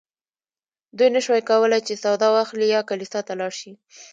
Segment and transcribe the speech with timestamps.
[0.97, 3.71] دوی نه شوای کولی چې سودا واخلي یا کلیسا ته لاړ شي.